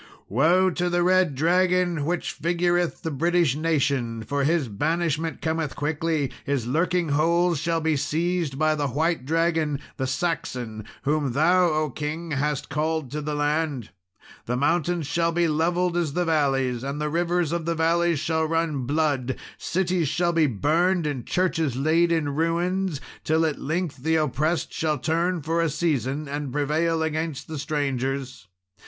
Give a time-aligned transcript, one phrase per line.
[0.27, 6.31] "Woe to the red dragon, which figureth the British nation, for his banishment cometh quickly;
[6.43, 12.31] his lurkingholes shall be seized by the white dragon the Saxon whom thou, O king,
[12.31, 13.91] hast called to the land.
[14.47, 18.45] The mountains shall be levelled as the valleys, and the rivers of the valleys shall
[18.45, 24.15] run blood; cities shall be burned, and churches laid in ruins; till at length the
[24.15, 28.47] oppressed shall turn for a season and prevail against the strangers.